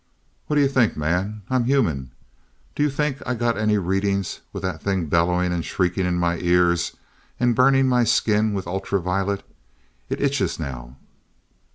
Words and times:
"What 0.47 0.55
do 0.55 0.63
you 0.63 0.67
think, 0.67 0.97
man? 0.97 1.43
I'm 1.51 1.65
human. 1.65 2.09
Do 2.73 2.81
you 2.81 2.89
think 2.89 3.21
I 3.23 3.35
got 3.35 3.55
any 3.55 3.77
readings 3.77 4.41
with 4.51 4.63
that 4.63 4.81
thing 4.81 5.05
bellowing 5.05 5.53
and 5.53 5.63
shrieking 5.63 6.07
in 6.07 6.15
my 6.17 6.39
ears, 6.39 6.97
and 7.39 7.53
burning 7.55 7.87
my 7.87 8.03
skin 8.03 8.53
with 8.53 8.65
ultra 8.65 8.99
violet? 8.99 9.43
It 10.09 10.19
itches 10.19 10.59
now." 10.59 10.97